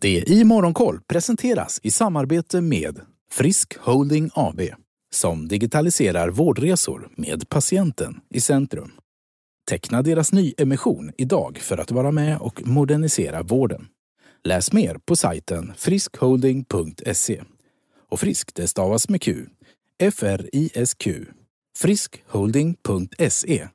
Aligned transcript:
Det 0.00 0.30
i 0.30 0.44
Morgonkoll 0.44 1.00
presenteras 1.08 1.80
i 1.82 1.90
samarbete 1.90 2.60
med 2.60 3.00
Frisk 3.30 3.76
Holding 3.78 4.30
AB 4.34 4.60
som 5.12 5.48
digitaliserar 5.48 6.28
vårdresor 6.28 7.08
med 7.16 7.48
patienten 7.48 8.20
i 8.30 8.40
centrum. 8.40 8.92
Teckna 9.70 10.02
deras 10.02 10.32
nyemission 10.32 11.12
idag 11.18 11.58
för 11.58 11.78
att 11.78 11.90
vara 11.90 12.10
med 12.10 12.38
och 12.38 12.66
modernisera 12.66 13.42
vården. 13.42 13.86
Läs 14.44 14.72
mer 14.72 14.98
på 15.04 15.16
sajten 15.16 15.72
friskholding.se. 15.76 17.42
Och 18.10 18.20
frisk 18.20 18.54
det 18.54 18.68
stavas 18.68 19.08
med 19.08 19.22
Q. 19.22 19.46
F-R-I-S-Q. 20.02 21.24
friskholding.se. 21.78 23.68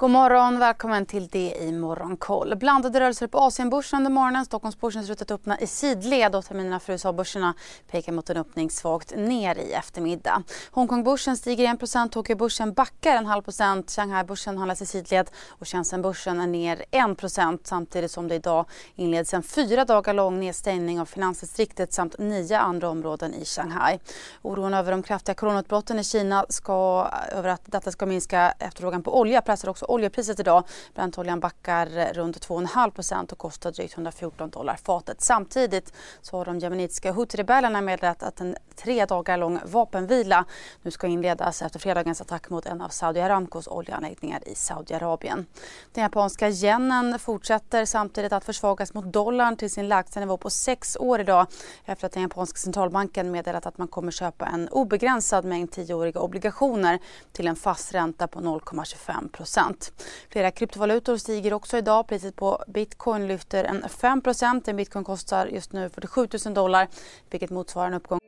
God 0.00 0.10
morgon, 0.10 0.58
välkommen 0.58 1.06
till 1.06 1.28
det 1.28 1.54
i 1.60 1.72
Morgonkoll. 1.72 2.56
Blandade 2.56 3.00
rörelser 3.00 3.26
på 3.26 3.38
Asienbörsen 3.38 3.96
under 3.96 4.10
morgonen. 4.10 4.44
Stockholmsbörsen 4.44 5.04
ser 5.04 5.12
ut 5.12 5.22
att 5.22 5.30
öppna 5.30 5.60
i 5.60 5.66
sidled 5.66 6.34
och 6.34 6.44
terminerna 6.44 6.80
för 6.80 6.92
USA-börserna 6.92 7.54
pekar 7.90 8.12
mot 8.12 8.30
en 8.30 8.36
öppning 8.36 8.70
svagt 8.70 9.16
ner 9.16 9.58
i 9.58 9.72
eftermiddag. 9.72 10.42
Hongkongbörsen 10.70 11.36
stiger 11.36 11.66
1% 11.66 12.08
Tokyobörsen 12.08 12.72
backar 12.72 13.16
en 13.16 13.26
halv 13.26 13.42
procent, 13.42 13.90
Shanghaibörsen 13.90 14.58
handlas 14.58 14.82
i 14.82 14.86
sidled 14.86 15.30
och 15.48 15.68
Shenzhenbörsen 15.68 16.40
är 16.40 16.46
ner 16.46 16.84
1 16.90 17.60
samtidigt 17.64 18.10
som 18.10 18.28
det 18.28 18.34
idag 18.34 18.66
inleds 18.94 19.34
en 19.34 19.42
fyra 19.42 19.84
dagar 19.84 20.14
lång 20.14 20.40
nedstängning 20.40 21.00
av 21.00 21.04
finansdistriktet 21.04 21.92
samt 21.92 22.18
nio 22.18 22.58
andra 22.58 22.88
områden 22.88 23.34
i 23.34 23.44
Shanghai. 23.44 23.98
Oron 24.42 24.74
över 24.74 24.90
de 24.90 25.02
kraftiga 25.02 25.34
coronautbrotten 25.34 25.98
i 25.98 26.04
Kina 26.04 26.46
ska, 26.48 27.10
över 27.32 27.48
att 27.48 27.62
detta 27.64 27.92
ska 27.92 28.06
minska 28.06 28.54
efterfrågan 28.58 29.02
på 29.02 29.20
olja 29.20 29.42
pressar 29.42 29.68
också 29.68 29.87
oljepriset 29.90 30.40
idag. 30.40 30.64
Brentoljan 30.94 31.40
backar 31.40 32.12
runt 32.14 32.48
2,5% 32.48 33.32
och 33.32 33.38
kostar 33.38 33.72
drygt 33.72 33.94
114 33.94 34.50
dollar 34.50 34.76
fatet. 34.76 35.20
Samtidigt 35.20 35.92
så 36.22 36.36
har 36.36 36.44
de 36.44 36.58
jemenitiska 36.58 37.12
Houthi-rebellerna 37.12 37.80
meddelat 37.80 38.22
att 38.22 38.40
en 38.40 38.56
tre 38.82 39.04
dagar 39.04 39.36
lång 39.36 39.58
vapenvila 39.64 40.44
nu 40.82 40.90
ska 40.90 41.06
inledas 41.06 41.62
efter 41.62 41.78
fredagens 41.78 42.20
attack 42.20 42.50
mot 42.50 42.66
en 42.66 42.80
av 42.80 42.88
Saudi 42.88 43.20
Aramcos 43.20 43.68
oljeanläggningar 43.68 44.48
i 44.48 44.54
Saudiarabien. 44.54 45.46
Den 45.92 46.02
japanska 46.02 46.48
yenen 46.48 47.18
fortsätter 47.18 47.84
samtidigt 47.84 48.32
att 48.32 48.44
försvagas 48.44 48.94
mot 48.94 49.04
dollarn 49.04 49.56
till 49.56 49.70
sin 49.70 49.88
lägsta 49.88 50.20
nivå 50.20 50.36
på 50.36 50.50
sex 50.50 50.96
år 51.00 51.20
idag 51.20 51.46
efter 51.84 52.06
att 52.06 52.12
den 52.12 52.22
japanska 52.22 52.56
centralbanken 52.56 53.30
meddelat 53.30 53.66
att 53.66 53.78
man 53.78 53.88
kommer 53.88 54.12
köpa 54.12 54.46
en 54.46 54.68
obegränsad 54.68 55.44
mängd 55.44 55.70
tioåriga 55.70 56.20
obligationer 56.20 56.98
till 57.32 57.46
en 57.46 57.56
fast 57.56 57.94
ränta 57.94 58.26
på 58.26 58.40
0,25 58.40 59.28
procent. 59.28 59.92
Flera 60.30 60.50
kryptovalutor 60.50 61.16
stiger 61.16 61.52
också 61.52 61.78
idag. 61.78 62.06
Priset 62.06 62.36
på 62.36 62.64
bitcoin 62.68 63.26
lyfter 63.26 63.64
en 63.64 63.88
5 63.88 64.20
procent. 64.20 64.68
En 64.68 64.76
bitcoin 64.76 65.04
kostar 65.04 65.46
just 65.46 65.72
nu 65.72 65.90
47 65.90 66.28
000 66.44 66.54
dollar 66.54 66.88
vilket 67.30 67.50
motsvarar 67.50 67.86
en 67.86 67.94
uppgång 67.94 68.18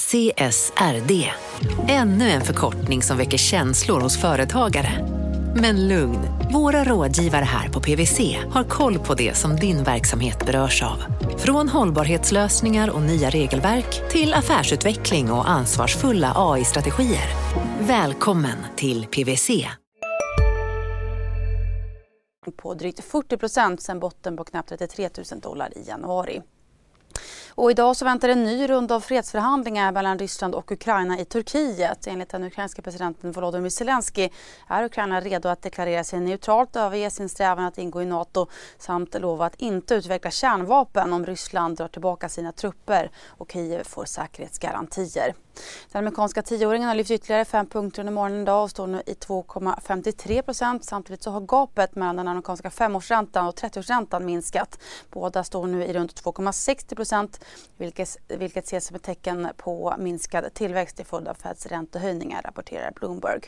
CSRD. 0.00 1.30
Ännu 1.88 2.30
en 2.30 2.40
förkortning 2.40 3.02
som 3.02 3.16
väcker 3.16 3.38
känslor 3.38 4.00
hos 4.00 4.20
företagare. 4.20 5.08
Men 5.54 5.88
lugn, 5.88 6.18
våra 6.52 6.84
rådgivare 6.84 7.44
här 7.44 7.68
på 7.68 7.80
PWC 7.80 8.36
har 8.50 8.64
koll 8.64 8.98
på 8.98 9.14
det 9.14 9.36
som 9.36 9.56
din 9.56 9.82
verksamhet 9.82 10.46
berörs 10.46 10.82
av. 10.82 10.96
Från 11.38 11.68
hållbarhetslösningar 11.68 12.90
och 12.90 13.02
nya 13.02 13.30
regelverk 13.30 14.10
till 14.10 14.34
affärsutveckling 14.34 15.32
och 15.32 15.50
ansvarsfulla 15.50 16.32
AI-strategier. 16.36 17.28
Välkommen 17.80 18.56
till 18.76 19.06
PWC. 19.06 19.68
På 22.56 22.74
drygt 22.74 23.04
40 23.04 23.36
procent 23.36 23.82
sen 23.82 24.00
botten 24.00 24.36
på 24.36 24.44
knappt 24.44 24.68
33 24.68 25.08
000 25.32 25.40
dollar 25.40 25.78
i 25.78 25.88
januari. 25.88 26.42
Och 27.58 27.70
idag 27.70 27.96
så 27.96 28.04
väntar 28.04 28.28
en 28.28 28.44
ny 28.44 28.68
runda 28.68 28.94
av 28.94 29.00
fredsförhandlingar 29.00 29.92
mellan 29.92 30.18
Ryssland 30.18 30.54
och 30.54 30.72
Ukraina 30.72 31.18
i 31.18 31.24
Turkiet. 31.24 32.06
Enligt 32.06 32.28
den 32.28 32.44
ukrainska 32.44 32.82
presidenten 32.82 33.32
Volodymyr 33.32 33.68
Zelensky 33.70 34.28
är 34.68 34.84
Ukraina 34.84 35.20
redo 35.20 35.48
att 35.48 35.62
deklarera 35.62 36.04
sig 36.04 36.20
neutralt, 36.20 36.76
överge 36.76 37.10
sin 37.10 37.28
strävan 37.28 37.64
att 37.64 37.78
ingå 37.78 38.02
i 38.02 38.06
Nato 38.06 38.46
samt 38.78 39.20
lova 39.20 39.46
att 39.46 39.54
inte 39.60 39.94
utveckla 39.94 40.30
kärnvapen 40.30 41.12
om 41.12 41.26
Ryssland 41.26 41.76
drar 41.76 41.88
tillbaka 41.88 42.28
sina 42.28 42.52
trupper 42.52 43.10
och 43.26 43.52
Kiev 43.52 43.84
får 43.84 44.04
säkerhetsgarantier. 44.04 45.34
Den 45.92 45.98
amerikanska 45.98 46.42
tioåringen 46.42 46.88
har 46.88 46.94
lyft 46.94 47.10
ytterligare 47.10 47.44
fem 47.44 47.66
punkter 47.66 48.02
under 48.02 48.12
morgonen 48.12 48.42
idag 48.42 48.62
och 48.62 48.70
står 48.70 48.86
nu 48.86 49.02
i 49.06 49.12
2,53 49.12 50.42
procent. 50.42 50.84
Samtidigt 50.84 51.22
så 51.22 51.30
har 51.30 51.40
gapet 51.40 51.96
mellan 51.96 52.16
den 52.16 52.28
amerikanska 52.28 52.70
femårsräntan 52.70 53.46
och 53.46 53.54
30-årsräntan 53.54 54.24
minskat. 54.24 54.78
Båda 55.10 55.44
står 55.44 55.66
nu 55.66 55.84
i 55.84 55.92
runt 55.92 56.22
2,60 56.22 56.94
procent 56.94 57.44
vilket, 57.76 58.16
vilket 58.28 58.64
ses 58.64 58.86
som 58.86 58.96
ett 58.96 59.02
tecken 59.02 59.48
på 59.56 59.94
minskad 59.98 60.54
tillväxt 60.54 60.96
till 60.96 61.06
följd 61.06 61.28
av 61.28 61.34
Feds 61.34 61.66
räntehöjningar, 61.66 62.42
rapporterar 62.42 62.92
Bloomberg. 62.94 63.40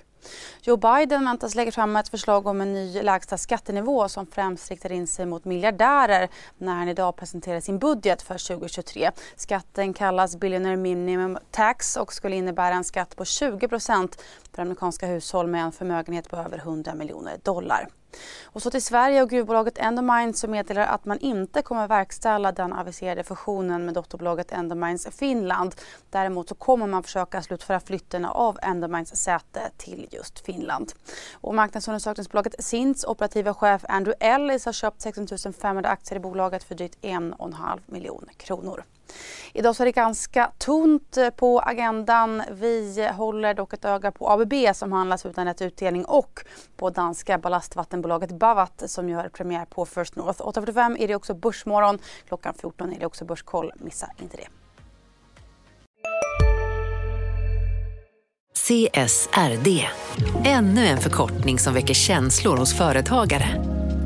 Joe 0.62 0.76
Biden 0.76 1.24
väntas 1.24 1.54
lägga 1.54 1.72
fram 1.72 1.96
ett 1.96 2.08
förslag 2.08 2.46
om 2.46 2.60
en 2.60 2.72
ny 2.72 3.02
lägsta 3.02 3.38
skattenivå 3.38 4.08
som 4.08 4.26
främst 4.26 4.70
riktar 4.70 4.92
in 4.92 5.06
sig 5.06 5.26
mot 5.26 5.44
miljardärer 5.44 6.28
när 6.58 6.74
han 6.74 6.88
idag 6.88 7.16
presenterar 7.16 7.60
sin 7.60 7.78
budget 7.78 8.22
för 8.22 8.48
2023. 8.48 9.10
Skatten 9.36 9.94
kallas 9.94 10.36
Billionaire 10.36 10.76
Minimum 10.76 11.38
Tax 11.50 11.96
och 11.96 12.12
skulle 12.12 12.36
innebära 12.36 12.74
en 12.74 12.84
skatt 12.84 13.16
på 13.16 13.24
20% 13.24 14.18
för 14.52 14.62
amerikanska 14.62 15.06
hushåll 15.06 15.46
med 15.46 15.64
en 15.64 15.72
förmögenhet 15.72 16.28
på 16.28 16.36
över 16.36 16.58
100 16.58 16.94
miljoner 16.94 17.36
dollar. 17.42 17.88
Och 18.44 18.62
så 18.62 18.70
till 18.70 18.82
Sverige 18.82 19.22
och 19.22 19.30
gruvbolaget 19.30 19.78
Endomines 19.78 20.40
som 20.40 20.50
meddelar 20.50 20.82
att 20.82 21.04
man 21.04 21.18
inte 21.18 21.62
kommer 21.62 21.88
verkställa 21.88 22.52
den 22.52 22.72
aviserade 22.72 23.24
fusionen 23.24 23.84
med 23.84 23.94
dotterbolaget 23.94 24.52
Endomines 24.52 25.06
Finland. 25.10 25.74
Däremot 26.10 26.48
så 26.48 26.54
kommer 26.54 26.86
man 26.86 27.02
försöka 27.02 27.42
slutföra 27.42 27.80
flytten 27.80 28.24
av 28.24 28.58
Endomines 28.62 29.22
säte 29.22 29.70
till 29.76 30.06
just 30.10 30.38
Finland. 30.38 30.92
Och 31.32 31.54
marknadsundersökningsbolaget 31.54 32.64
Sints 32.64 33.04
operativa 33.04 33.54
chef 33.54 33.84
Andrew 33.88 34.26
Ellis 34.26 34.64
har 34.64 34.72
köpt 34.72 35.00
16 35.02 35.52
500 35.60 35.90
aktier 35.90 36.16
i 36.16 36.20
bolaget 36.20 36.64
för 36.64 36.74
drygt 36.74 36.98
1,5 37.02 37.80
miljon 37.86 38.26
kronor. 38.36 38.84
Idag 39.52 39.76
så 39.76 39.82
är 39.82 39.84
det 39.84 39.92
ganska 39.92 40.50
tunt 40.58 41.16
eh, 41.16 41.30
på 41.30 41.60
agendan. 41.60 42.42
Vi 42.50 43.08
håller 43.16 43.54
dock 43.54 43.72
ett 43.72 43.84
öga 43.84 44.12
på 44.12 44.30
ABB 44.30 44.54
som 44.74 44.92
handlas 44.92 45.26
utan 45.26 45.46
rätt 45.46 45.62
utdelning 45.62 46.04
och 46.04 46.40
på 46.76 46.90
danska 46.90 47.38
ballastvattenbolaget 47.38 48.30
Bavat 48.30 48.82
som 48.86 49.08
gör 49.08 49.28
premiär 49.28 49.64
på 49.64 49.86
First 49.86 50.16
North. 50.16 50.40
8.45 50.40 50.96
är 50.98 51.08
det 51.08 51.14
också 51.14 51.34
Börsmorgon. 51.34 51.98
Klockan 52.28 52.54
14 52.54 52.92
är 52.92 52.98
det 52.98 53.06
också 53.06 53.24
Börskoll. 53.24 53.72
Missa 53.76 54.10
inte 54.22 54.36
det. 54.36 54.48
CSRD. 58.70 59.88
Ännu 60.44 60.86
en 60.86 60.98
förkortning 60.98 61.58
som 61.58 61.74
väcker 61.74 61.94
känslor 61.94 62.56
hos 62.56 62.78
företagare. 62.78 63.79